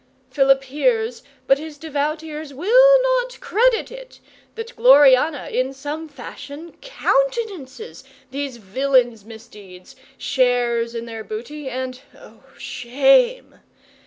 Philip 0.31 0.63
hears, 0.63 1.21
but 1.45 1.59
his 1.59 1.77
devout 1.77 2.23
ears 2.23 2.55
will 2.55 3.01
not 3.03 3.39
credit 3.39 3.91
it, 3.91 4.19
that 4.55 4.75
Gloriana 4.75 5.49
in 5.49 5.73
some 5.73 6.07
fashion 6.07 6.75
countenances 6.81 8.03
these 8.31 8.57
villains' 8.57 9.25
misdeeds, 9.25 9.95
shares 10.17 10.95
in 10.95 11.05
their 11.05 11.23
booty, 11.23 11.69
and 11.69 12.01
oh, 12.17 12.41
shame! 12.57 13.59